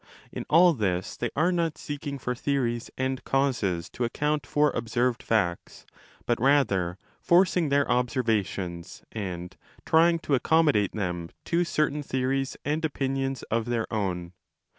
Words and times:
_In 0.31 0.47
all 0.49 0.73
this 0.73 1.15
they 1.15 1.29
are 1.35 1.51
not 1.51 1.77
seeking 1.77 2.17
for 2.17 2.33
theories 2.33 2.89
and 2.97 3.23
causes 3.23 3.87
to 3.91 4.03
account 4.03 4.47
for 4.47 4.71
observed 4.71 5.21
facts, 5.21 5.85
but 6.25 6.41
rather 6.41 6.97
forcing 7.21 7.69
their 7.69 7.87
observations 7.87 9.03
and 9.11 9.55
trying 9.85 10.17
to 10.17 10.33
accommodate 10.33 10.93
them 10.93 11.29
to 11.45 11.63
certain 11.63 12.01
theories 12.01 12.57
and 12.65 12.83
opinions 12.83 13.43
of 13.51 13.65
their 13.65 13.85
own. 13.93 14.33